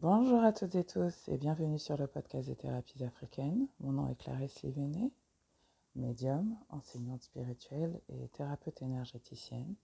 Bonjour 0.00 0.44
à 0.44 0.52
toutes 0.52 0.76
et 0.76 0.84
tous 0.84 1.26
et 1.26 1.38
bienvenue 1.38 1.80
sur 1.80 1.96
le 1.96 2.06
podcast 2.06 2.46
des 2.46 2.54
thérapies 2.54 3.02
africaines. 3.02 3.66
Mon 3.80 3.90
nom 3.90 4.06
est 4.06 4.14
Clarisse 4.14 4.62
Livenet, 4.62 5.10
médium, 5.96 6.56
enseignante 6.68 7.24
spirituelle 7.24 8.00
et 8.08 8.28
thérapeute 8.28 8.80
énergéticienne. 8.80 9.74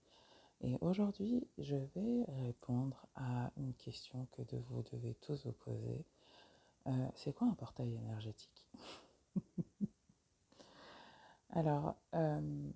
Et 0.61 0.77
aujourd'hui, 0.79 1.45
je 1.57 1.75
vais 1.75 2.23
répondre 2.45 3.05
à 3.15 3.51
une 3.57 3.73
question 3.73 4.25
que 4.31 4.41
vous 4.69 4.83
devez 4.83 5.15
tous 5.15 5.45
vous 5.45 5.51
poser. 5.51 6.05
Euh, 6.87 7.07
c'est 7.15 7.33
quoi 7.33 7.49
un 7.49 7.53
portail 7.55 7.93
énergétique? 7.93 8.65
Alors, 11.49 11.97
euh, 12.13 12.71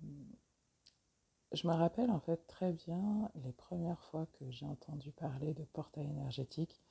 je 1.52 1.66
me 1.66 1.72
rappelle 1.72 2.10
en 2.10 2.20
fait 2.20 2.46
très 2.48 2.74
bien 2.74 3.30
les 3.36 3.52
premières 3.52 4.02
fois 4.02 4.26
que 4.38 4.50
j'ai 4.50 4.66
entendu 4.66 5.10
parler 5.10 5.54
de 5.54 5.64
portail 5.64 6.04
énergétique 6.04 6.82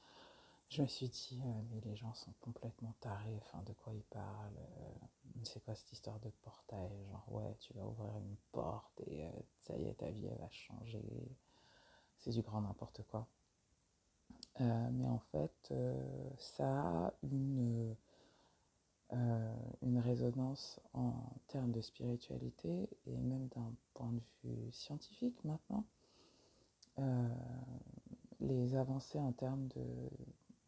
je 0.69 0.83
me 0.83 0.87
suis 0.87 1.09
dit, 1.09 1.41
euh, 1.43 1.61
mais 1.71 1.81
les 1.81 1.95
gens 1.95 2.13
sont 2.13 2.33
complètement 2.41 2.93
tarés, 2.99 3.39
enfin, 3.41 3.61
de 3.65 3.73
quoi 3.73 3.91
ils 3.93 4.03
parlent 4.03 4.57
euh, 4.57 5.39
C'est 5.43 5.63
quoi 5.63 5.73
cette 5.73 5.91
histoire 5.91 6.19
de 6.19 6.29
portail? 6.43 6.91
Genre, 7.09 7.25
ouais, 7.29 7.55
tu 7.59 7.73
vas 7.73 7.85
ouvrir 7.85 8.15
une 8.17 8.35
porte 8.51 9.01
et 9.07 9.25
euh, 9.25 9.31
ça 9.61 9.75
y 9.75 9.87
est, 9.87 9.95
ta 9.95 10.09
vie, 10.11 10.27
elle 10.27 10.37
va 10.37 10.49
changer. 10.51 11.03
C'est 12.19 12.31
du 12.31 12.41
grand 12.41 12.61
n'importe 12.61 13.01
quoi. 13.09 13.27
mais 14.59 15.07
en 15.07 15.19
fait, 15.31 15.73
ça 16.37 16.67
a 16.67 17.13
une, 17.23 17.95
une 19.81 19.99
résonance 19.99 20.81
en 20.93 21.13
termes 21.47 21.71
de 21.71 21.79
spiritualité 21.81 22.89
et 23.07 23.17
même 23.17 23.47
d'un 23.55 23.73
point 23.93 24.11
de 24.11 24.21
vue 24.43 24.71
scientifique 24.73 25.41
maintenant. 25.45 25.85
les 28.41 28.75
avancées 28.75 29.19
en 29.19 29.31
termes 29.31 29.69
de, 29.69 30.09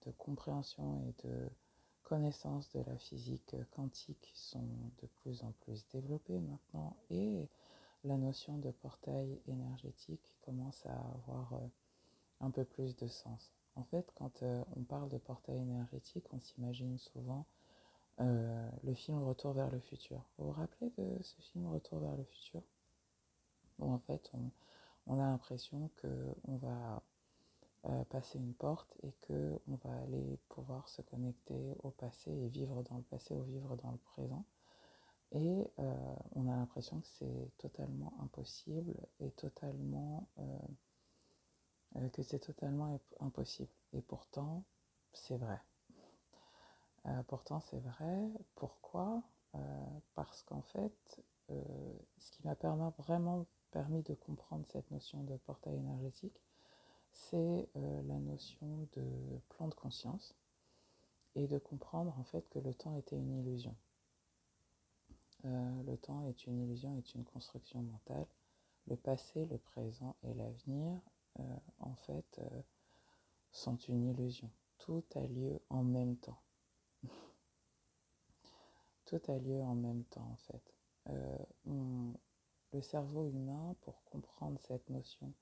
de 0.05 0.11
compréhension 0.11 1.01
et 1.07 1.27
de 1.27 1.49
connaissance 2.03 2.69
de 2.71 2.81
la 2.81 2.97
physique 2.97 3.55
quantique 3.71 4.31
sont 4.33 4.67
de 5.01 5.07
plus 5.21 5.43
en 5.43 5.53
plus 5.61 5.87
développées 5.93 6.39
maintenant 6.39 6.97
et 7.09 7.47
la 8.03 8.17
notion 8.17 8.57
de 8.57 8.71
portail 8.71 9.39
énergétique 9.47 10.35
commence 10.41 10.85
à 10.85 10.93
avoir 10.93 11.53
euh, 11.53 11.67
un 12.41 12.49
peu 12.49 12.63
plus 12.63 12.95
de 12.95 13.07
sens. 13.07 13.53
En 13.75 13.83
fait, 13.83 14.11
quand 14.15 14.43
euh, 14.43 14.63
on 14.75 14.83
parle 14.83 15.09
de 15.09 15.17
portail 15.17 15.57
énergétique, 15.57 16.25
on 16.33 16.39
s'imagine 16.39 16.97
souvent 16.97 17.45
euh, 18.19 18.69
le 18.83 18.93
film 18.93 19.23
Retour 19.23 19.53
vers 19.53 19.69
le 19.71 19.79
futur. 19.79 20.21
Vous 20.37 20.47
vous 20.47 20.51
rappelez 20.51 20.91
de 20.97 21.21
ce 21.21 21.41
film 21.41 21.67
Retour 21.67 21.99
vers 21.99 22.17
le 22.17 22.23
futur? 22.23 22.61
Où 23.79 23.91
en 23.91 23.99
fait, 23.99 24.29
on, 24.33 24.51
on 25.07 25.19
a 25.19 25.27
l'impression 25.27 25.89
qu'on 26.01 26.57
va 26.57 27.01
euh, 27.87 28.03
passer 28.05 28.37
une 28.37 28.53
porte 28.53 28.95
et 29.01 29.11
que 29.21 29.59
on 29.67 29.75
va 29.77 29.91
aller 30.03 30.37
pouvoir 30.49 30.87
se 30.87 31.01
connecter 31.01 31.75
au 31.81 31.89
passé 31.89 32.29
et 32.31 32.47
vivre 32.47 32.83
dans 32.83 32.97
le 32.97 33.01
passé 33.01 33.33
ou 33.33 33.41
vivre 33.41 33.75
dans 33.75 33.89
le 33.89 33.97
présent. 33.97 34.45
Et 35.31 35.67
euh, 35.79 36.15
on 36.35 36.47
a 36.47 36.55
l'impression 36.55 37.01
que 37.01 37.07
c'est 37.07 37.51
totalement 37.57 38.13
impossible 38.21 38.93
et 39.19 39.31
totalement 39.31 40.27
euh, 40.37 42.09
que 42.09 42.21
c'est 42.21 42.37
totalement 42.37 42.99
impossible. 43.19 43.71
Et 43.93 44.01
pourtant, 44.03 44.63
c'est 45.13 45.37
vrai. 45.37 45.59
pourtant, 47.27 47.61
c'est 47.61 47.79
vrai. 47.79 48.29
Pourquoi? 48.53 49.23
Parce 50.13 50.43
qu'en 50.43 50.61
fait, 50.61 51.21
ce 51.49 52.31
qui 52.31 52.45
m'a 52.45 52.53
vraiment 52.53 53.47
permis 53.71 54.03
de 54.03 54.13
comprendre 54.13 54.65
cette 54.69 54.89
notion 54.91 55.23
de 55.23 55.35
portail 55.37 55.75
énergétique, 55.75 56.39
c'est 57.11 57.69
euh, 57.75 58.01
la 58.03 58.19
notion 58.19 58.87
de 58.93 59.03
plan 59.49 59.67
de 59.67 59.73
conscience 59.73 60.33
et 61.35 61.47
de 61.47 61.57
comprendre 61.57 62.17
en 62.17 62.23
fait 62.23 62.47
que 62.49 62.59
le 62.59 62.73
temps 62.73 62.95
était 62.95 63.17
une 63.17 63.39
illusion. 63.39 63.75
Euh, 65.45 65.83
le 65.83 65.97
temps 65.97 66.23
est 66.25 66.45
une 66.45 66.59
illusion, 66.59 66.97
est 66.97 67.15
une 67.15 67.25
construction 67.25 67.81
mentale. 67.81 68.27
Le 68.87 68.95
passé, 68.95 69.45
le 69.45 69.57
présent 69.57 70.15
et 70.23 70.33
l'avenir, 70.33 70.99
euh, 71.39 71.57
en 71.79 71.95
fait, 71.95 72.41
sont 73.51 73.77
une 73.77 74.09
illusion. 74.09 74.49
Tout 74.77 75.03
a 75.15 75.21
lieu 75.21 75.61
en 75.69 75.83
même 75.83 76.17
temps. 76.17 76.41
Tout 79.05 79.21
a 79.27 79.37
lieu 79.37 79.61
en 79.61 79.75
même 79.75 80.03
temps, 80.05 80.29
en 80.31 80.37
fait. 80.37 80.73
le 82.73 82.81
cerveau 82.81 83.27
humain, 83.27 83.75
pour 83.81 84.03
comprendre 84.05 84.57
cette 84.61 84.89
notion 84.89 85.33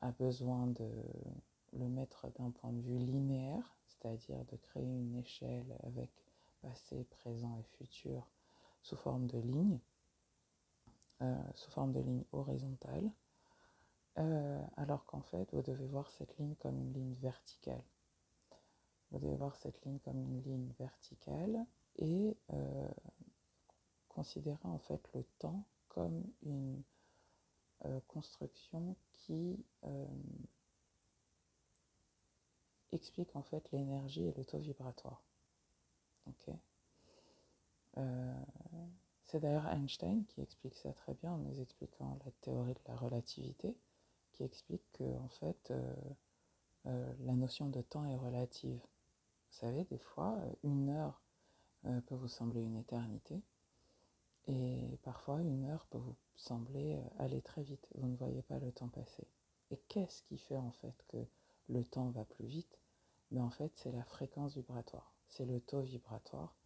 a 0.00 0.10
besoin 0.12 0.66
de 0.66 0.90
le 1.72 1.88
mettre 1.88 2.28
d'un 2.38 2.50
point 2.50 2.72
de 2.72 2.80
vue 2.80 2.98
linéaire, 2.98 3.76
c'est-à-dire 3.86 4.44
de 4.46 4.56
créer 4.56 4.84
une 4.84 5.16
échelle 5.16 5.76
avec 5.84 6.10
passé, 6.62 7.04
présent 7.04 7.56
et 7.58 7.62
futur 7.76 8.26
sous 8.82 8.96
forme 8.96 9.26
de 9.26 9.38
ligne, 9.38 9.78
euh, 11.22 11.42
sous 11.54 11.70
forme 11.70 11.92
de 11.92 12.00
ligne 12.00 12.24
horizontale, 12.32 13.10
euh, 14.18 14.62
alors 14.76 15.04
qu'en 15.06 15.20
fait, 15.20 15.48
vous 15.52 15.62
devez 15.62 15.86
voir 15.86 16.10
cette 16.10 16.36
ligne 16.38 16.54
comme 16.56 16.78
une 16.78 16.92
ligne 16.92 17.14
verticale. 17.14 17.84
Vous 19.10 19.18
devez 19.18 19.36
voir 19.36 19.56
cette 19.56 19.84
ligne 19.84 19.98
comme 20.00 20.18
une 20.18 20.42
ligne 20.42 20.72
verticale 20.78 21.66
et 21.96 22.36
euh, 22.52 22.88
considérer 24.08 24.58
en 24.64 24.78
fait 24.78 25.08
le 25.14 25.24
temps 25.38 25.64
comme 25.88 26.24
une 26.42 26.82
construction 28.08 28.96
qui 29.12 29.64
euh, 29.84 30.06
explique 32.92 33.34
en 33.36 33.42
fait 33.42 33.70
l'énergie 33.72 34.26
et 34.26 34.32
le 34.36 34.44
taux 34.44 34.58
vibratoire. 34.58 35.22
Euh, 37.98 38.44
c'est 39.24 39.40
d'ailleurs 39.40 39.66
Einstein 39.66 40.24
qui 40.26 40.40
explique 40.40 40.76
ça 40.76 40.92
très 40.92 41.14
bien 41.14 41.32
en 41.32 41.38
nous 41.38 41.60
expliquant 41.60 42.18
la 42.24 42.30
théorie 42.40 42.74
de 42.74 42.80
la 42.88 42.96
relativité, 42.96 43.76
qui 44.32 44.44
explique 44.44 44.84
que 44.92 45.16
en 45.18 45.28
fait 45.28 45.72
euh, 46.86 47.14
la 47.20 47.34
notion 47.34 47.68
de 47.68 47.82
temps 47.82 48.06
est 48.06 48.16
relative. 48.16 48.78
Vous 48.78 49.58
savez, 49.58 49.84
des 49.84 49.98
fois, 49.98 50.38
une 50.62 50.90
heure 50.90 51.20
peut 52.06 52.14
vous 52.14 52.28
sembler 52.28 52.62
une 52.62 52.76
éternité, 52.76 53.42
et 54.46 54.98
parfois, 55.02 55.40
une 55.40 55.64
heure 55.64 55.86
peut 55.86 55.98
vous 55.98 56.14
sembler 56.40 56.96
euh, 56.96 57.22
aller 57.24 57.42
très 57.42 57.62
vite. 57.62 57.86
Vous 57.94 58.08
ne 58.08 58.16
voyez 58.16 58.42
pas 58.42 58.58
le 58.58 58.72
temps 58.72 58.88
passer. 58.88 59.26
Et 59.70 59.76
qu'est-ce 59.88 60.22
qui 60.22 60.38
fait 60.38 60.56
en 60.56 60.72
fait 60.72 60.94
que 61.08 61.18
le 61.68 61.84
temps 61.84 62.10
va 62.10 62.24
plus 62.24 62.46
vite? 62.46 62.78
Mais 63.30 63.38
ben, 63.38 63.44
en 63.44 63.50
fait, 63.50 63.72
c'est 63.76 63.92
la 63.92 64.04
fréquence 64.04 64.54
vibratoire. 64.54 65.12
C'est 65.28 65.44
le 65.44 65.60
taux 65.60 65.82
vibratoire. 65.82 66.56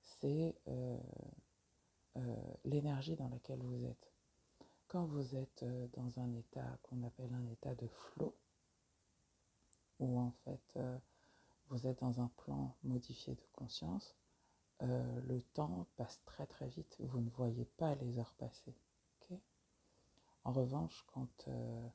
C'est 0.00 0.54
euh, 0.68 0.98
euh, 2.16 2.36
l'énergie 2.64 3.16
dans 3.16 3.28
laquelle 3.28 3.62
vous 3.62 3.84
êtes. 3.84 4.12
Quand 4.88 5.06
vous 5.06 5.36
êtes 5.36 5.64
dans 5.92 6.18
un 6.18 6.34
état 6.34 6.78
qu'on 6.82 7.04
appelle 7.04 7.32
un 7.32 7.46
état 7.46 7.74
de 7.76 7.86
flot, 7.86 8.34
où 10.00 10.18
en 10.18 10.32
fait 10.44 10.80
vous 11.68 11.86
êtes 11.86 12.00
dans 12.00 12.20
un 12.20 12.26
plan 12.38 12.74
modifié 12.82 13.36
de 13.36 13.46
conscience, 13.52 14.16
le 14.80 15.40
temps 15.54 15.86
passe 15.96 16.20
très 16.24 16.44
très 16.44 16.66
vite. 16.66 16.96
Vous 16.98 17.20
ne 17.20 17.30
voyez 17.30 17.66
pas 17.76 17.94
les 17.94 18.18
heures 18.18 18.34
passer. 18.34 18.74
En 20.44 20.52
revanche, 20.52 21.04
quand 21.12 21.48
euh, 21.48 21.88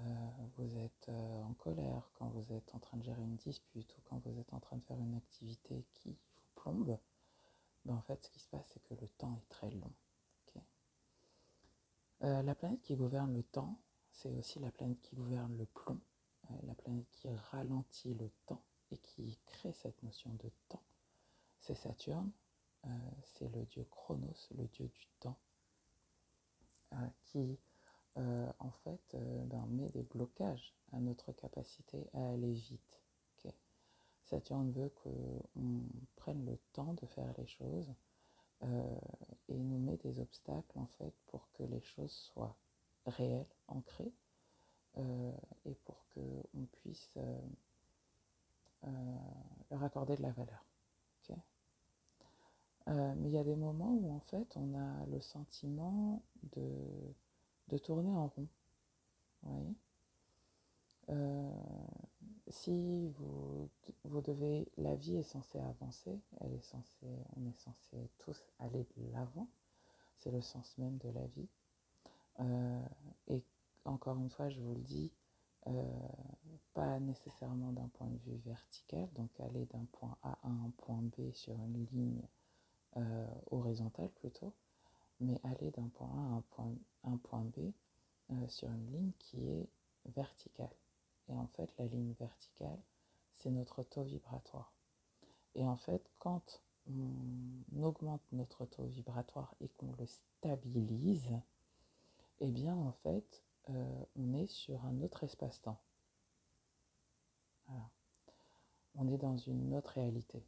euh, 0.00 0.30
vous 0.56 0.76
êtes 0.78 1.08
en 1.08 1.54
colère, 1.54 2.10
quand 2.14 2.28
vous 2.28 2.52
êtes 2.52 2.74
en 2.74 2.78
train 2.78 2.96
de 2.96 3.02
gérer 3.02 3.22
une 3.22 3.36
dispute 3.36 3.96
ou 3.96 4.00
quand 4.04 4.18
vous 4.24 4.38
êtes 4.38 4.52
en 4.52 4.60
train 4.60 4.76
de 4.76 4.84
faire 4.84 4.98
une 4.98 5.14
activité 5.14 5.84
qui 5.94 6.12
vous 6.12 6.42
plombe, 6.54 6.98
ben, 7.84 7.94
en 7.94 8.02
fait, 8.02 8.24
ce 8.24 8.30
qui 8.30 8.40
se 8.40 8.48
passe, 8.48 8.66
c'est 8.72 8.82
que 8.82 8.94
le 8.94 9.08
temps 9.08 9.34
est 9.36 9.48
très 9.48 9.70
long. 9.70 9.92
la 12.20 12.54
planète 12.54 12.82
qui 12.82 12.94
gouverne 12.94 13.34
le 13.34 13.42
temps, 13.42 13.80
c'est 14.12 14.30
aussi 14.36 14.60
la 14.60 14.70
planète 14.70 15.00
qui 15.00 15.16
gouverne 15.16 15.56
le 15.56 15.66
plomb, 15.66 16.00
la 16.62 16.74
planète 16.74 17.10
qui 17.10 17.28
ralentit 17.50 18.14
le 18.14 18.30
temps 18.46 18.62
et 18.92 18.98
qui 18.98 19.40
crée 19.44 19.72
cette 19.72 20.00
notion 20.04 20.30
de 20.34 20.48
temps 20.68 20.84
c'est 21.62 21.74
Saturne, 21.76 22.30
euh, 22.86 22.88
c'est 23.22 23.48
le 23.48 23.64
dieu 23.64 23.86
Chronos, 23.90 24.48
le 24.58 24.66
dieu 24.66 24.88
du 24.88 25.06
temps, 25.20 25.38
euh, 26.92 27.08
qui 27.24 27.58
euh, 28.18 28.52
en 28.58 28.70
fait 28.70 29.16
ben, 29.46 29.66
met 29.70 29.88
des 29.90 30.02
blocages 30.02 30.74
à 30.92 31.00
notre 31.00 31.32
capacité 31.32 32.08
à 32.14 32.30
aller 32.30 32.52
vite. 32.52 32.98
Saturne 34.24 34.70
veut 34.72 34.88
qu'on 34.88 35.42
prenne 36.16 36.46
le 36.46 36.56
temps 36.72 36.94
de 36.94 37.06
faire 37.06 37.34
les 37.36 37.46
choses 37.46 37.92
et 38.62 39.58
nous 39.58 39.78
met 39.78 39.98
des 39.98 40.20
obstacles 40.20 40.78
en 40.78 40.86
fait 40.86 41.12
pour 41.26 41.50
que 41.52 41.64
les 41.64 41.82
choses 41.82 42.12
soient 42.12 42.56
réelles, 43.04 43.44
ancrées, 43.68 44.12
et 44.96 45.74
pour 45.84 46.06
qu'on 46.14 46.66
puisse 46.80 47.18
leur 49.70 49.82
accorder 49.82 50.16
de 50.16 50.22
la 50.22 50.30
valeur. 50.30 50.64
Euh, 52.88 53.14
mais 53.18 53.28
il 53.28 53.32
y 53.32 53.38
a 53.38 53.44
des 53.44 53.56
moments 53.56 53.92
où 53.92 54.12
en 54.14 54.20
fait 54.20 54.56
on 54.56 54.74
a 54.74 55.06
le 55.06 55.20
sentiment 55.20 56.20
de, 56.56 56.64
de 57.68 57.78
tourner 57.78 58.14
en 58.14 58.28
rond. 58.28 58.48
Euh, 61.10 61.50
si 62.48 63.08
vous, 63.08 63.68
vous 64.04 64.20
devez, 64.20 64.68
la 64.76 64.94
vie 64.94 65.16
est 65.16 65.22
censée 65.22 65.58
avancer, 65.58 66.20
elle 66.40 66.52
est 66.52 66.62
censée, 66.62 67.24
on 67.36 67.46
est 67.46 67.56
censé 67.56 68.10
tous 68.18 68.40
aller 68.58 68.86
de 68.96 69.12
l'avant, 69.12 69.48
c'est 70.18 70.30
le 70.30 70.40
sens 70.40 70.76
même 70.78 70.98
de 70.98 71.08
la 71.10 71.26
vie. 71.26 71.48
Euh, 72.40 72.86
et 73.28 73.42
encore 73.84 74.18
une 74.18 74.30
fois, 74.30 74.48
je 74.48 74.60
vous 74.60 74.74
le 74.74 74.80
dis, 74.82 75.12
euh, 75.66 76.08
pas 76.74 76.98
nécessairement 77.00 77.72
d'un 77.72 77.88
point 77.88 78.08
de 78.08 78.18
vue 78.18 78.38
vertical, 78.44 79.08
donc 79.14 79.30
aller 79.40 79.66
d'un 79.66 79.86
point 79.92 80.16
A 80.22 80.38
à 80.42 80.48
un 80.48 80.70
point 80.78 81.02
B 81.02 81.32
sur 81.32 81.54
une 81.54 81.86
ligne 81.92 82.22
horizontale 83.50 84.10
plutôt, 84.10 84.52
mais 85.22 85.40
aller 85.44 85.70
d'un 85.70 85.88
point 85.88 86.10
A 86.10 86.20
à 86.20 86.36
un 86.36 86.44
point, 86.50 86.74
un 87.04 87.16
point 87.16 87.44
B 87.44 87.72
euh, 88.30 88.48
sur 88.48 88.70
une 88.70 88.90
ligne 88.90 89.12
qui 89.18 89.48
est 89.48 89.68
verticale. 90.06 90.74
Et 91.28 91.36
en 91.36 91.46
fait, 91.46 91.72
la 91.78 91.86
ligne 91.86 92.12
verticale, 92.18 92.80
c'est 93.34 93.50
notre 93.50 93.82
taux 93.82 94.02
vibratoire. 94.02 94.72
Et 95.54 95.66
en 95.66 95.76
fait, 95.76 96.10
quand 96.18 96.62
on 96.88 97.82
augmente 97.82 98.22
notre 98.32 98.66
taux 98.66 98.84
vibratoire 98.84 99.54
et 99.60 99.68
qu'on 99.68 99.92
le 99.98 100.06
stabilise, 100.06 101.30
eh 102.40 102.50
bien, 102.50 102.74
en 102.74 102.92
fait, 102.92 103.44
euh, 103.70 104.04
on 104.16 104.34
est 104.34 104.48
sur 104.48 104.84
un 104.84 105.00
autre 105.02 105.22
espace-temps. 105.24 105.80
On 108.94 109.08
est 109.08 109.16
dans 109.16 109.38
une 109.38 109.74
autre 109.74 109.92
réalité. 109.92 110.44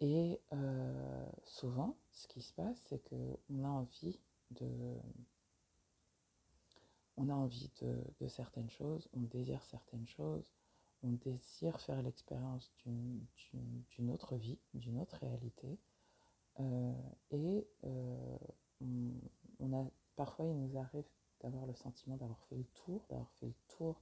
Et 0.00 0.40
euh, 0.52 1.26
souvent, 1.44 1.96
ce 2.12 2.26
qui 2.28 2.42
se 2.42 2.52
passe, 2.52 2.78
c'est 2.88 3.02
qu'on 3.08 3.64
a 3.64 3.68
envie 3.68 4.20
de, 4.50 4.96
on 7.16 7.28
a 7.28 7.34
envie 7.34 7.70
de, 7.80 8.28
certaines 8.28 8.70
choses, 8.70 9.08
on 9.14 9.20
désire 9.20 9.64
certaines 9.64 10.06
choses, 10.06 10.50
on 11.02 11.10
désire 11.10 11.80
faire 11.80 12.02
l'expérience 12.02 12.70
d'une 12.84 14.10
autre 14.10 14.36
vie, 14.36 14.58
d'une 14.74 14.98
autre 14.98 15.16
réalité. 15.16 15.78
Euh, 16.60 16.92
et 17.30 17.66
euh, 17.84 18.38
on, 19.60 19.72
a, 19.72 19.84
parfois, 20.16 20.46
il 20.46 20.56
nous 20.56 20.78
arrive 20.78 21.06
d'avoir 21.40 21.66
le 21.66 21.74
sentiment 21.74 22.16
d'avoir 22.16 22.38
fait 22.44 22.56
le 22.56 22.66
tour, 22.84 23.04
d'avoir 23.08 23.30
fait 23.32 23.46
le 23.46 23.54
tour 23.68 24.00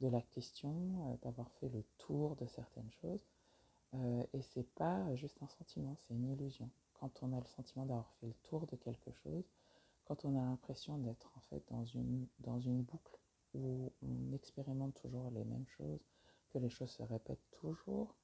de 0.00 0.08
la 0.08 0.22
question, 0.22 0.72
euh, 0.72 1.16
d'avoir 1.22 1.50
fait 1.52 1.68
le 1.68 1.84
tour 1.98 2.36
de 2.36 2.46
certaines 2.46 2.90
choses. 3.02 3.24
Et 4.32 4.40
c'est 4.42 4.72
pas 4.74 5.12
juste 5.16 5.42
un 5.42 5.48
sentiment, 5.48 5.96
c'est 5.96 6.14
une 6.14 6.30
illusion. 6.30 6.70
Quand 7.00 7.22
on 7.22 7.32
a 7.32 7.40
le 7.40 7.46
sentiment 7.46 7.86
d'avoir 7.86 8.10
fait 8.20 8.26
le 8.26 8.34
tour 8.42 8.66
de 8.66 8.76
quelque 8.76 9.10
chose, 9.10 9.44
quand 10.04 10.24
on 10.26 10.36
a 10.38 10.44
l'impression 10.44 10.98
d'être 10.98 11.32
en 11.34 11.40
fait 11.40 11.62
dans 11.70 11.84
une, 11.86 12.26
boucle 12.82 13.18
où 13.54 13.90
on 14.02 14.32
expérimente 14.34 14.94
toujours 15.00 15.30
les 15.30 15.44
mêmes 15.44 15.66
choses, 15.66 16.04
que 16.50 16.58
les 16.58 16.68
choses 16.68 16.90
se 16.90 17.02
répètent 17.02 17.48
toujours, 17.52 18.14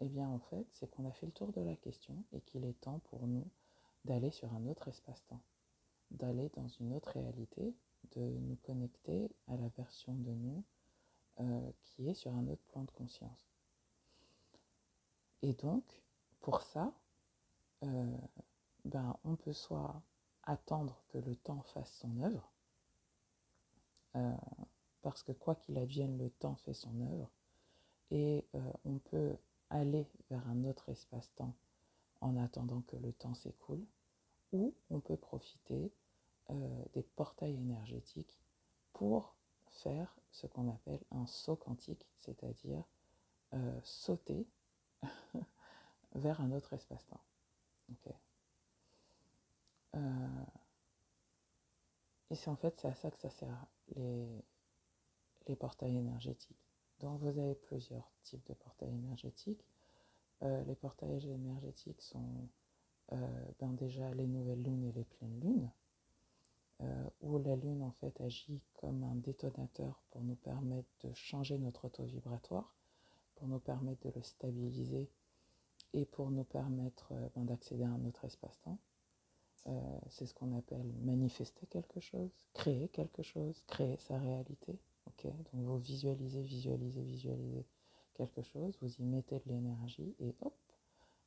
eh 0.00 0.08
bien 0.08 0.28
en 0.28 0.38
fait 0.38 0.64
c'est 0.70 0.88
qu'on 0.88 1.06
a 1.06 1.12
fait 1.12 1.26
le 1.26 1.32
tour 1.32 1.52
de 1.52 1.60
la 1.60 1.74
question 1.74 2.22
et 2.32 2.40
qu'il 2.42 2.64
est 2.64 2.80
temps 2.80 3.00
pour 3.10 3.26
nous 3.26 3.50
d'aller 4.04 4.30
sur 4.30 4.52
un 4.54 4.66
autre 4.66 4.86
espace-temps, 4.86 5.42
d'aller 6.12 6.50
dans 6.50 6.68
une 6.68 6.92
autre 6.92 7.10
réalité, 7.10 7.74
de 8.12 8.20
nous 8.20 8.56
connecter 8.62 9.30
à 9.48 9.56
la 9.56 9.68
version 9.76 10.14
de 10.14 10.30
nous 10.30 10.64
euh, 11.40 11.72
qui 11.82 12.08
est 12.08 12.14
sur 12.14 12.32
un 12.34 12.46
autre 12.46 12.62
plan 12.68 12.84
de 12.84 12.90
conscience. 12.92 13.50
Et 15.42 15.54
donc, 15.54 15.84
pour 16.40 16.60
ça, 16.60 16.92
euh, 17.82 18.16
ben, 18.84 19.16
on 19.24 19.36
peut 19.36 19.52
soit 19.52 20.02
attendre 20.42 21.02
que 21.08 21.18
le 21.18 21.36
temps 21.36 21.62
fasse 21.62 21.92
son 21.98 22.20
œuvre, 22.20 22.52
euh, 24.16 24.36
parce 25.02 25.22
que 25.22 25.32
quoi 25.32 25.54
qu'il 25.54 25.78
advienne, 25.78 26.18
le 26.18 26.30
temps 26.30 26.56
fait 26.56 26.74
son 26.74 27.00
œuvre, 27.00 27.30
et 28.10 28.46
euh, 28.54 28.72
on 28.84 28.98
peut 28.98 29.36
aller 29.70 30.06
vers 30.30 30.46
un 30.48 30.64
autre 30.64 30.88
espace-temps 30.88 31.54
en 32.20 32.36
attendant 32.36 32.82
que 32.82 32.96
le 32.96 33.12
temps 33.12 33.34
s'écoule, 33.34 33.86
ou 34.52 34.74
on 34.90 35.00
peut 35.00 35.16
profiter 35.16 35.92
des 36.94 37.04
portails 37.04 37.54
énergétiques 37.54 38.40
pour 38.92 39.36
faire 39.68 40.12
ce 40.32 40.48
qu'on 40.48 40.68
appelle 40.68 41.00
un 41.12 41.24
saut 41.26 41.54
quantique, 41.54 42.04
c'est-à-dire 42.18 42.82
sauter 43.84 44.48
vers 46.16 46.40
un 46.40 46.50
autre 46.50 46.72
espace-temps. 46.72 47.20
Euh, 49.96 50.44
et 52.30 52.34
c'est 52.36 52.48
en 52.48 52.56
fait 52.56 52.78
c'est 52.78 52.88
à 52.88 52.94
ça 52.94 53.10
que 53.10 53.18
ça 53.18 53.30
sert 53.30 53.66
les, 53.96 54.44
les 55.48 55.56
portails 55.56 55.96
énergétiques. 55.96 56.56
Donc 57.00 57.20
vous 57.20 57.28
avez 57.28 57.54
plusieurs 57.54 58.08
types 58.22 58.46
de 58.46 58.54
portails 58.54 58.94
énergétiques. 58.94 59.64
Euh, 60.42 60.62
les 60.64 60.74
portails 60.76 61.28
énergétiques 61.28 62.00
sont 62.00 62.48
euh, 63.12 63.44
ben 63.58 63.72
déjà 63.72 64.12
les 64.14 64.26
nouvelles 64.26 64.62
lunes 64.62 64.84
et 64.84 64.92
les 64.92 65.04
pleines 65.04 65.40
lunes, 65.40 65.70
où 67.20 67.38
la 67.38 67.56
lune 67.56 67.82
en 67.82 67.90
fait 67.90 68.18
agit 68.22 68.62
comme 68.74 69.04
un 69.04 69.16
détonateur 69.16 70.00
pour 70.10 70.22
nous 70.22 70.36
permettre 70.36 70.88
de 71.02 71.12
changer 71.12 71.58
notre 71.58 71.88
taux 71.88 72.04
vibratoire, 72.04 72.74
pour 73.34 73.48
nous 73.48 73.58
permettre 73.58 74.06
de 74.08 74.12
le 74.14 74.22
stabiliser 74.22 75.10
et 75.92 76.04
pour 76.04 76.30
nous 76.30 76.44
permettre 76.44 77.12
euh, 77.12 77.28
ben, 77.34 77.44
d'accéder 77.44 77.84
à 77.84 77.88
un 77.90 78.04
autre 78.04 78.24
espace-temps. 78.24 78.78
Euh, 79.66 79.98
c'est 80.08 80.26
ce 80.26 80.34
qu'on 80.34 80.56
appelle 80.56 80.92
manifester 81.02 81.66
quelque 81.66 82.00
chose, 82.00 82.30
créer 82.54 82.88
quelque 82.88 83.22
chose, 83.22 83.62
créer 83.66 83.98
sa 83.98 84.18
réalité. 84.18 84.78
Donc 85.24 85.48
vous 85.52 85.78
visualisez, 85.78 86.42
visualisez, 86.42 87.02
visualisez 87.02 87.66
quelque 88.14 88.42
chose, 88.42 88.78
vous 88.80 88.94
y 88.94 89.04
mettez 89.04 89.38
de 89.40 89.48
l'énergie 89.48 90.14
et 90.18 90.34
hop, 90.40 90.54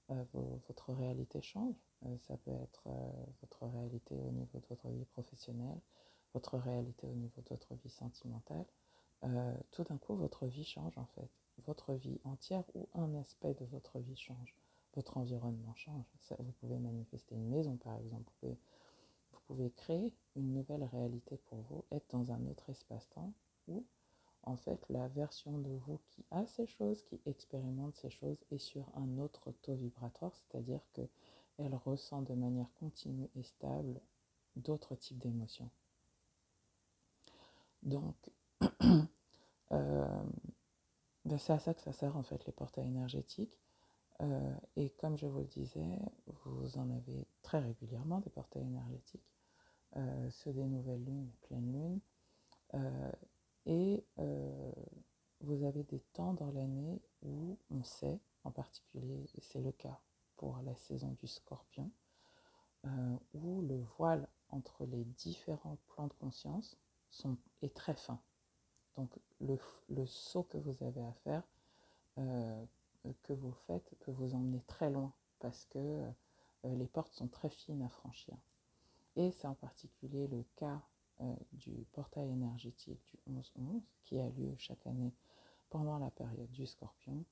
euh, 0.09 0.23
votre 0.67 0.93
réalité 0.93 1.41
change. 1.41 1.75
Ça 2.21 2.37
peut 2.37 2.51
être 2.51 2.87
votre 3.41 3.67
réalité 3.67 4.15
au 4.19 4.31
niveau 4.31 4.59
de 4.59 4.65
votre 4.67 4.87
vie 4.89 5.05
professionnelle, 5.05 5.79
votre 6.33 6.57
réalité 6.57 7.07
au 7.07 7.13
niveau 7.13 7.41
de 7.41 7.49
votre 7.49 7.75
vie 7.75 7.89
sentimentale. 7.89 8.65
Tout 9.71 9.83
d'un 9.83 9.97
coup, 9.97 10.15
votre 10.15 10.47
vie 10.47 10.65
change 10.65 10.97
en 10.97 11.05
fait. 11.05 11.29
Votre 11.65 11.93
vie 11.93 12.19
entière 12.23 12.63
ou 12.75 12.89
un 12.93 13.13
aspect 13.15 13.53
de 13.53 13.65
votre 13.65 13.99
vie 13.99 14.17
change 14.17 14.55
votre 14.95 15.17
environnement 15.17 15.73
change. 15.75 16.05
Vous 16.39 16.51
pouvez 16.53 16.77
manifester 16.77 17.35
une 17.35 17.49
maison, 17.49 17.77
par 17.77 17.97
exemple. 17.97 18.31
Vous 18.41 19.39
pouvez, 19.47 19.71
créer 19.71 20.13
une 20.35 20.53
nouvelle 20.53 20.83
réalité 20.83 21.37
pour 21.45 21.59
vous, 21.61 21.83
être 21.91 22.09
dans 22.11 22.31
un 22.31 22.45
autre 22.47 22.69
espace-temps 22.69 23.33
où, 23.67 23.85
en 24.43 24.55
fait, 24.55 24.83
la 24.89 25.07
version 25.09 25.57
de 25.57 25.69
vous 25.85 25.99
qui 26.07 26.25
a 26.31 26.45
ces 26.45 26.65
choses, 26.65 27.01
qui 27.03 27.19
expérimente 27.25 27.95
ces 27.95 28.09
choses, 28.09 28.37
est 28.51 28.57
sur 28.57 28.89
un 28.95 29.17
autre 29.17 29.51
taux 29.61 29.75
vibratoire, 29.75 30.35
c'est-à-dire 30.35 30.81
qu'elle 30.93 31.75
ressent 31.75 32.21
de 32.21 32.33
manière 32.33 32.71
continue 32.75 33.29
et 33.35 33.43
stable 33.43 33.99
d'autres 34.55 34.95
types 34.95 35.19
d'émotions. 35.19 35.69
Donc, 37.81 38.15
euh, 39.71 40.02
c'est 41.37 41.53
à 41.53 41.59
ça 41.59 41.73
que 41.73 41.81
ça 41.81 41.93
sert, 41.93 42.15
en 42.17 42.23
fait, 42.23 42.45
les 42.45 42.51
portails 42.51 42.87
énergétiques 42.87 43.59
euh, 44.21 44.55
et 44.75 44.89
comme 44.91 45.17
je 45.17 45.25
vous 45.25 45.39
le 45.39 45.45
disais, 45.45 45.99
vous 46.45 46.77
en 46.77 46.89
avez 46.91 47.27
très 47.41 47.59
régulièrement 47.59 48.19
des 48.19 48.29
portails 48.29 48.63
énergétiques, 48.63 49.33
euh, 49.95 50.29
ceux 50.29 50.53
des 50.53 50.65
nouvelles 50.65 51.03
lunes, 51.03 51.31
pleines 51.41 51.71
lunes. 51.71 51.99
Euh, 52.75 53.11
et 53.65 54.05
vous 55.39 55.63
avez 55.63 55.83
des 55.83 55.99
temps 56.13 56.33
dans 56.33 56.51
l'année 56.51 57.01
où 57.21 57.57
on 57.69 57.83
sait, 57.83 58.19
en 58.43 58.51
particulier, 58.51 59.25
et 59.35 59.41
c'est 59.41 59.61
le 59.61 59.71
cas 59.71 59.99
pour 60.35 60.57
la 60.63 60.75
saison 60.75 61.15
du 61.19 61.27
scorpion, 61.27 61.89
où 63.33 63.61
le 63.61 63.81
voile 63.97 64.27
entre 64.49 64.85
les 64.85 65.05
différents 65.05 65.77
plans 65.87 66.07
de 66.07 66.13
conscience 66.13 66.77
est 67.61 67.73
très 67.73 67.95
fin. 67.95 68.19
Donc 68.97 69.09
le, 69.41 69.57
le 69.89 70.05
saut 70.05 70.43
que 70.43 70.57
vous 70.57 70.83
avez 70.83 71.03
à 71.03 71.13
faire, 71.23 71.43
euh, 72.19 72.65
que 73.23 73.33
vous 73.33 73.51
faites 73.67 73.95
peut 74.01 74.11
vous 74.11 74.35
emmener 74.35 74.61
très 74.67 74.89
loin 74.89 75.11
parce 75.39 75.65
que 75.65 75.79
euh, 75.79 76.11
les 76.63 76.87
portes 76.87 77.13
sont 77.13 77.27
très 77.27 77.49
fines 77.49 77.81
à 77.81 77.89
franchir. 77.89 78.37
Et 79.15 79.31
c'est 79.31 79.47
en 79.47 79.55
particulier 79.55 80.27
le 80.27 80.43
cas 80.55 80.81
euh, 81.21 81.35
du 81.51 81.85
portail 81.91 82.29
énergétique 82.29 83.01
du 83.27 83.33
11-11 83.33 83.81
qui 84.03 84.19
a 84.19 84.29
lieu 84.29 84.53
chaque 84.57 84.85
année 84.87 85.13
pendant 85.69 85.97
la 85.97 86.11
période 86.11 86.51
du 86.51 86.65
scorpion 86.65 87.23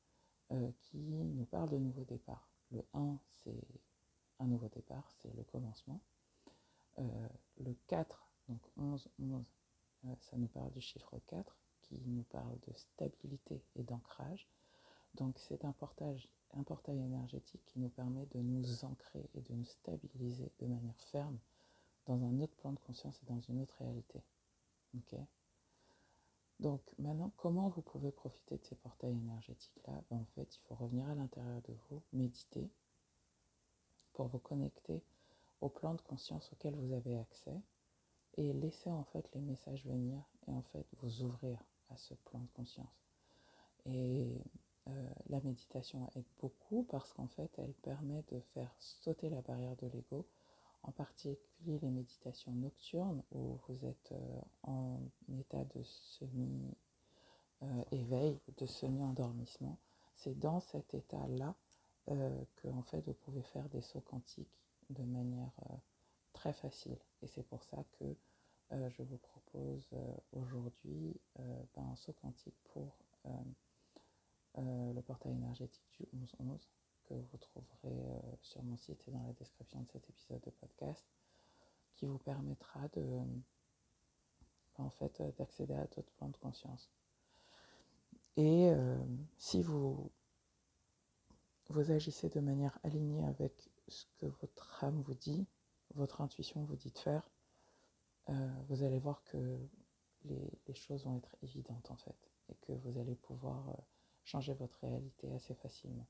qui 0.82 0.98
nous 0.98 1.46
parle 1.46 1.70
de 1.70 1.78
nouveau 1.78 2.04
départ. 2.04 2.50
Le 2.72 2.84
1, 2.94 3.18
c'est 3.36 3.64
un 4.40 4.48
nouveau 4.48 4.68
départ, 4.68 5.10
c'est 5.22 5.34
le 5.34 5.44
commencement. 5.44 6.02
Le 6.98 7.74
4, 7.88 8.28
donc 8.50 8.60
11, 8.76 9.08
11, 9.22 9.46
ça 10.20 10.38
nous 10.38 10.48
parle 10.48 10.72
du 10.72 10.82
chiffre 10.82 11.20
4 11.28 11.56
qui 11.82 12.02
nous 12.06 12.24
parle 12.24 12.58
de 12.68 12.74
stabilité 12.74 13.62
et 13.76 13.84
d'ancrage. 13.84 14.48
Donc 15.16 15.38
c'est 15.40 15.66
un, 15.66 15.76
un 16.54 16.64
portail 16.64 17.00
énergétique 17.00 17.64
qui 17.66 17.80
nous 17.80 17.90
permet 17.90 18.26
de 18.28 18.40
nous 18.40 18.86
ancrer 18.86 19.30
et 19.34 19.42
de 19.42 19.54
nous 19.54 19.66
stabiliser 19.66 20.52
de 20.60 20.68
manière 20.68 21.00
ferme 21.12 21.38
dans 22.06 22.24
un 22.24 22.40
autre 22.40 22.56
plan 22.56 22.72
de 22.72 22.80
conscience 22.80 23.20
et 23.22 23.26
dans 23.26 23.40
une 23.42 23.62
autre 23.62 23.76
réalité. 23.80 24.22
Donc 26.60 26.82
maintenant, 27.00 27.32
comment 27.38 27.70
vous 27.70 27.82
pouvez 27.82 28.12
profiter 28.12 28.58
de 28.58 28.64
ces 28.64 28.76
portails 28.76 29.18
énergétiques-là? 29.18 30.02
Ben, 30.10 30.18
En 30.18 30.26
fait, 30.36 30.56
il 30.56 30.60
faut 30.68 30.76
revenir 30.76 31.10
à 31.10 31.16
l'intérieur 31.16 31.62
de 31.64 31.74
vous, 31.90 32.02
méditer, 32.14 32.70
pour 34.14 34.28
vous 34.28 34.40
connecter 34.40 35.02
au 35.62 35.70
plan 35.70 35.94
de 35.94 36.02
conscience 36.02 36.52
auquel 36.54 36.76
vous 36.76 36.94
avez 36.94 37.18
accès 37.18 37.60
et 38.38 38.54
laisser 38.54 38.92
en 38.92 39.04
fait 39.06 39.30
les 39.34 39.42
messages 39.42 39.86
venir 39.86 40.22
et 40.48 40.52
en 40.52 40.62
fait 40.62 40.86
vous 41.02 41.24
ouvrir 41.24 41.64
à 41.90 41.98
ce 41.98 42.14
plan 42.14 42.40
de 42.40 42.50
conscience. 42.54 43.06
Et 43.86 44.38
euh, 44.88 45.10
la 45.30 45.40
méditation 45.42 46.10
aide 46.16 46.26
beaucoup 46.40 46.88
parce 46.90 47.14
qu'en 47.14 47.28
fait 47.28 47.52
elle 47.58 47.74
permet 47.74 48.24
de 48.32 48.40
faire 48.54 48.74
sauter 48.80 49.30
la 49.30 49.42
barrière 49.42 49.76
de 49.78 49.88
l'ego, 49.88 50.26
en 50.84 50.92
particulier 50.92 51.78
les 51.80 51.90
méditations 51.90 52.52
nocturnes 52.52 53.22
où 53.32 53.60
vous 53.68 53.86
êtes 53.86 54.12
euh, 54.12 54.42
en 54.64 55.00
état 55.40 55.64
de 55.76 55.84
semi-éveil, 55.84 56.74
euh, 57.62 58.54
de 58.58 58.66
semi-endormissement. 58.66 59.78
C'est 60.16 60.38
dans 60.38 60.60
cet 60.60 60.94
état-là 60.94 61.56
que 62.08 62.68
en 62.68 62.82
fait 62.82 63.00
vous 63.06 63.14
pouvez 63.14 63.44
faire 63.44 63.70
des 63.70 63.82
sauts 63.82 64.02
quantiques 64.02 64.60
de 64.90 65.04
manière 65.04 65.54
très 66.34 66.54
facile. 66.54 66.98
Et 67.22 67.28
c'est 67.28 67.44
pour 67.44 67.64
ça 67.64 67.84
que 68.00 68.16
euh, 68.74 68.90
je 68.90 69.04
vous 69.04 69.18
propose 69.18 69.88
euh, 69.94 70.14
aujourd'hui 70.32 71.20
euh, 71.40 71.64
ben, 71.76 71.84
un 71.92 71.96
saut 71.96 72.14
quantique 72.14 72.58
pour 72.74 72.98
le 74.58 75.02
portail 75.02 75.34
énergétique 75.34 75.86
du 75.94 76.04
11-11 76.18 76.60
que 77.06 77.14
vous 77.14 77.38
trouverez 77.38 78.22
sur 78.42 78.62
mon 78.64 78.76
site 78.78 79.08
et 79.08 79.12
dans 79.12 79.24
la 79.24 79.34
description 79.34 79.80
de 79.82 79.88
cet 79.90 80.10
épisode 80.10 80.42
de 80.42 80.50
podcast 80.50 81.06
qui 81.96 82.06
vous 82.06 82.18
permettra 82.18 82.82
en 84.78 84.90
fait 84.90 85.22
d'accéder 85.38 85.76
à 85.76 85.86
d'autres 85.86 86.12
plans 86.18 86.30
de 86.30 86.38
conscience. 86.38 86.90
Et 88.38 88.72
si 89.38 89.62
vous 89.62 90.12
vous 91.70 91.92
agissez 91.92 92.30
de 92.30 92.40
manière 92.40 92.78
alignée 92.84 93.24
avec 93.26 93.70
ce 93.88 94.06
que 94.18 94.26
votre 94.26 94.84
âme 94.84 95.02
vous 95.02 95.14
dit, 95.14 95.48
votre 95.96 96.22
intuition 96.22 96.64
vous 96.64 96.76
dit 96.76 96.92
de 96.92 96.98
faire, 96.98 97.30
euh, 98.30 98.50
vous 98.70 98.84
allez 98.84 99.00
voir 99.00 99.24
que 99.24 99.58
les, 100.26 100.74
choses 100.74 101.06
vont 101.06 101.18
être 101.18 101.36
évidentes 101.44 101.92
en 101.92 101.98
fait 101.98 102.32
et 102.50 102.56
que 102.62 102.72
vous 102.74 102.98
allez 103.00 103.16
pouvoir 103.16 103.70
euh, 103.70 103.74
changer 104.24 104.54
votre 104.54 104.80
réalité 104.82 105.34
assez 105.34 105.54
facilement. 105.56 106.08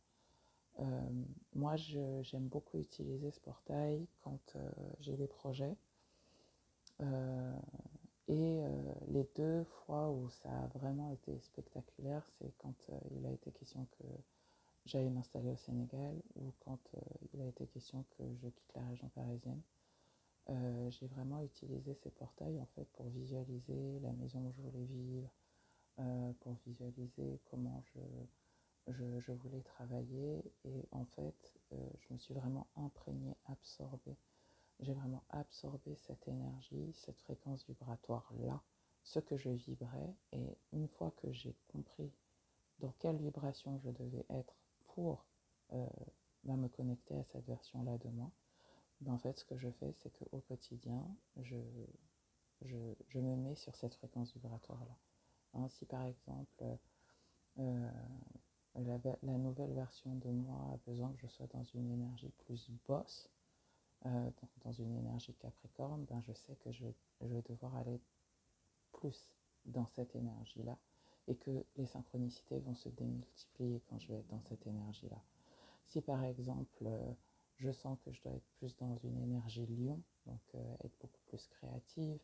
Euh, 0.79 1.09
moi, 1.53 1.75
j'aime 1.75 2.47
beaucoup 2.47 2.79
utiliser 2.79 3.31
ce 3.31 3.39
portail 3.39 4.07
quand 4.21 4.55
j'ai 4.99 5.17
des 5.17 5.27
projets. 5.27 5.75
et 8.27 8.63
les 9.07 9.29
deux 9.35 9.63
fois 9.63 10.09
où 10.11 10.29
ça 10.29 10.49
a 10.49 10.67
vraiment 10.67 11.09
été 11.09 11.39
spectaculaire, 11.39 12.25
c'est 12.37 12.53
quand 12.57 12.89
il 13.11 13.25
a 13.25 13.31
été 13.31 13.51
question 13.51 13.85
que 13.97 14.03
j'aille 14.85 15.09
m'installer 15.09 15.51
au 15.51 15.57
Sénégal 15.57 16.21
ou 16.35 16.53
quand 16.59 16.79
il 17.33 17.41
a 17.41 17.45
été 17.45 17.67
question 17.67 18.05
que 18.17 18.23
je 18.35 18.47
quitte 18.47 18.73
la 18.75 18.85
région 18.87 19.09
parisienne. 19.09 19.61
Euh, 20.49 20.89
j'ai 20.89 21.07
vraiment 21.07 21.41
utilisé 21.43 21.93
ces 21.93 22.09
portails 22.09 22.59
en 22.59 22.65
fait 22.75 22.85
pour 22.93 23.07
visualiser 23.09 23.99
la 23.99 24.11
maison 24.13 24.39
où 24.39 24.51
je 24.51 24.61
voulais 24.61 24.85
vivre, 24.85 25.29
euh, 25.99 26.33
pour 26.39 26.55
visualiser 26.65 27.39
comment 27.45 27.83
je, 27.93 27.99
je, 28.91 29.31
voulais 29.31 29.61
travailler 29.61 30.43
et 30.65 30.87
en 30.91 31.05
fait 31.05 31.53
euh, 31.73 31.89
je 31.99 32.13
me 32.13 32.17
suis 32.17 32.33
vraiment 32.33 32.67
imprégnée, 32.75 33.35
absorbée. 33.45 34.17
J'ai 34.79 34.93
vraiment 34.93 35.23
absorbé 35.29 35.95
cette 35.95 36.27
énergie, 36.27 36.91
cette 36.93 37.19
fréquence 37.19 37.63
vibratoire 37.67 38.33
là, 38.39 38.61
ce 39.03 39.19
que 39.19 39.37
je 39.37 39.49
vibrais 39.49 40.15
et 40.31 40.57
une 40.73 40.87
fois 40.87 41.11
que 41.11 41.31
j'ai 41.31 41.55
compris 41.67 42.11
dans 42.79 42.93
quelle 42.97 43.17
vibration 43.17 43.77
je 43.77 43.91
devais 43.91 44.25
être 44.31 44.55
pour 44.95 45.25
bah, 46.43 46.55
me 46.55 46.67
connecter 46.67 47.15
à 47.17 47.23
cette 47.23 47.45
version 47.45 47.83
là 47.83 47.97
de 47.97 48.09
moi, 48.09 48.31
ben, 49.01 49.13
en 49.13 49.17
fait, 49.17 49.37
ce 49.37 49.45
que 49.45 49.57
je 49.57 49.69
fais, 49.69 49.91
c'est 49.93 50.11
qu'au 50.11 50.39
quotidien, 50.41 51.03
je, 51.41 51.55
je, 52.61 53.19
me 53.19 53.35
mets 53.35 53.55
sur 53.55 53.75
cette 53.75 53.95
fréquence 53.95 54.33
vibratoire-là. 54.33 54.95
Hein, 55.53 55.67
si 55.69 55.85
par 55.85 56.03
exemple, 56.03 56.63
euh, 57.59 57.91
la, 58.75 59.37
nouvelle 59.37 59.73
version 59.73 60.15
de 60.15 60.29
moi 60.29 60.57
a 60.73 60.77
besoin 60.89 61.11
que 61.13 61.19
je 61.19 61.27
sois 61.27 61.47
dans 61.47 61.63
une 61.63 61.91
énergie 61.91 62.31
plus 62.45 62.69
boss, 62.87 63.29
euh, 64.05 64.29
dans, 64.63 64.71
une 64.71 64.95
énergie 64.97 65.33
capricorne, 65.33 66.05
ben, 66.05 66.21
je 66.21 66.33
sais 66.33 66.55
que 66.57 66.71
je, 66.71 66.85
je 67.21 67.27
vais 67.27 67.41
devoir 67.41 67.75
aller 67.75 67.99
plus 68.91 69.35
dans 69.65 69.87
cette 69.87 70.15
énergie-là 70.15 70.77
et 71.31 71.35
que 71.37 71.65
les 71.77 71.85
synchronicités 71.85 72.59
vont 72.59 72.75
se 72.75 72.89
démultiplier 72.89 73.81
quand 73.89 73.97
je 73.99 74.09
vais 74.09 74.19
être 74.19 74.27
dans 74.27 74.41
cette 74.41 74.67
énergie-là. 74.67 75.21
Si 75.87 76.01
par 76.01 76.21
exemple, 76.25 76.83
euh, 76.85 77.13
je 77.55 77.71
sens 77.71 77.97
que 78.03 78.11
je 78.11 78.21
dois 78.21 78.33
être 78.33 78.49
plus 78.57 78.75
dans 78.75 78.97
une 78.97 79.17
énergie 79.17 79.65
lion, 79.65 80.01
donc 80.25 80.41
euh, 80.55 80.75
être 80.83 80.97
beaucoup 80.99 81.21
plus 81.27 81.47
créative, 81.47 82.19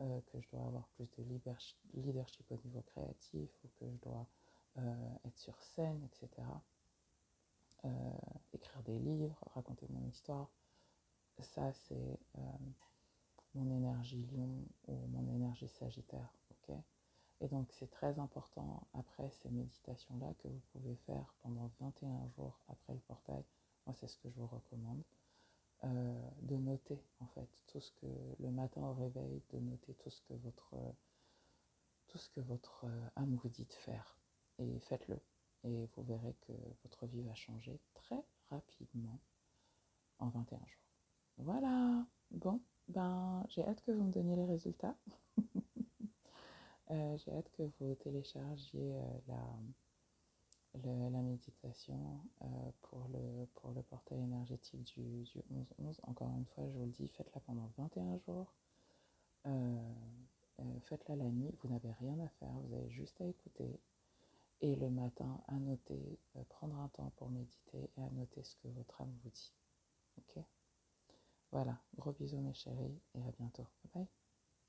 euh, 0.00 0.20
que 0.26 0.40
je 0.40 0.48
dois 0.50 0.64
avoir 0.66 0.86
plus 0.90 1.10
de 1.18 1.22
leadership 1.24 2.46
au 2.50 2.56
niveau 2.64 2.82
créatif, 2.82 3.50
ou 3.64 3.68
que 3.80 3.90
je 3.90 3.96
dois 4.08 4.26
être 5.24 5.38
sur 5.38 5.60
scène, 5.60 6.02
etc. 6.02 6.28
écrire 8.52 8.82
des 8.82 8.98
livres, 8.98 9.38
raconter 9.54 9.86
mon 9.90 10.04
histoire. 10.08 10.50
Ça, 11.38 11.72
c'est 11.72 12.18
mon 13.54 13.70
énergie 13.70 14.26
lion 14.32 14.64
ou 14.88 15.06
mon 15.06 15.32
énergie 15.32 15.68
sagittaire. 15.68 16.34
ok? 16.50 16.76
Et 17.40 17.48
donc, 17.48 17.68
c'est 17.72 17.90
très 17.90 18.18
important 18.18 18.86
après 18.94 19.30
ces 19.30 19.50
méditations-là 19.50 20.32
que 20.42 20.48
vous 20.48 20.62
pouvez 20.72 20.96
faire 21.06 21.34
pendant 21.42 21.70
21 21.80 22.28
jours 22.36 22.58
après 22.68 22.94
le 22.94 23.00
portail 23.00 23.44
moi, 23.86 23.94
c'est 24.00 24.08
ce 24.08 24.16
que 24.18 24.30
je 24.30 24.36
vous 24.36 24.46
recommande. 24.46 25.02
Euh, 25.82 26.30
de 26.42 26.56
noter 26.56 26.98
en 27.20 27.26
fait 27.26 27.48
tout 27.66 27.80
ce 27.80 27.92
que 27.92 28.06
le 28.38 28.50
matin 28.50 28.80
au 28.82 28.94
réveil, 28.94 29.42
de 29.52 29.58
noter 29.58 29.92
tout 29.94 30.08
ce 30.08 30.22
que 30.22 30.32
votre 30.34 30.74
tout 32.08 32.16
ce 32.16 32.30
que 32.30 32.40
votre 32.40 32.84
euh, 32.86 33.08
âme 33.16 33.34
vous 33.42 33.48
dit 33.50 33.66
de 33.66 33.72
faire 33.72 34.16
et 34.58 34.78
faites-le 34.80 35.20
et 35.64 35.86
vous 35.94 36.02
verrez 36.04 36.34
que 36.42 36.52
votre 36.84 37.06
vie 37.06 37.22
va 37.22 37.34
changer 37.34 37.78
très 37.92 38.24
rapidement 38.48 39.18
en 40.20 40.28
21 40.28 40.58
jours. 40.58 40.86
Voilà. 41.38 42.06
Bon, 42.30 42.62
ben 42.88 43.44
j'ai 43.48 43.66
hâte 43.66 43.82
que 43.82 43.90
vous 43.90 44.04
me 44.04 44.12
donniez 44.12 44.36
les 44.36 44.46
résultats. 44.46 44.96
Euh, 46.94 47.16
j'ai 47.18 47.32
hâte 47.32 47.50
que 47.52 47.64
vous 47.78 47.94
téléchargiez 47.96 48.94
la 49.28 49.36
la 50.82 51.22
méditation 51.22 52.20
euh, 52.42 52.46
pour, 52.82 53.08
le, 53.08 53.46
pour 53.54 53.70
le 53.72 53.82
portail 53.82 54.18
énergétique 54.18 54.82
du, 54.96 55.22
du 55.24 55.38
11-11. 55.80 55.98
Encore 56.04 56.30
une 56.36 56.46
fois, 56.46 56.64
je 56.66 56.72
vous 56.72 56.84
le 56.84 56.90
dis, 56.90 57.08
faites-la 57.08 57.40
pendant 57.42 57.70
21 57.78 58.18
jours. 58.18 58.52
Euh, 59.46 59.92
euh, 60.60 60.80
faites-la 60.88 61.16
la 61.16 61.24
nuit, 61.24 61.52
vous 61.62 61.68
n'avez 61.68 61.92
rien 61.92 62.18
à 62.20 62.28
faire, 62.40 62.52
vous 62.52 62.74
avez 62.74 62.90
juste 62.90 63.20
à 63.20 63.24
écouter. 63.26 63.80
Et 64.60 64.74
le 64.76 64.90
matin, 64.90 65.40
à 65.48 65.54
noter, 65.54 66.18
prendre 66.48 66.78
un 66.78 66.88
temps 66.88 67.12
pour 67.16 67.28
méditer 67.30 67.90
et 67.96 68.02
à 68.02 68.10
noter 68.10 68.42
ce 68.42 68.56
que 68.56 68.68
votre 68.68 69.00
âme 69.00 69.14
vous 69.22 69.30
dit. 69.30 69.52
Ok? 70.18 70.42
Voilà, 71.52 71.78
gros 71.96 72.12
bisous 72.12 72.40
mes 72.40 72.54
chéris 72.54 73.00
et 73.14 73.22
à 73.22 73.30
bientôt. 73.38 73.66
Bye 73.94 74.04
bye. 74.04 74.23